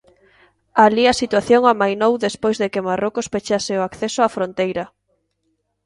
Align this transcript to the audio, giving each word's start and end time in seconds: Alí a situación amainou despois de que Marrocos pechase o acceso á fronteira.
Alí 0.85 1.03
a 1.07 1.17
situación 1.21 1.61
amainou 1.65 2.13
despois 2.25 2.57
de 2.61 2.67
que 2.73 2.85
Marrocos 2.87 3.27
pechase 3.33 3.73
o 3.79 3.85
acceso 3.89 4.19
á 4.25 4.27
fronteira. 4.35 4.85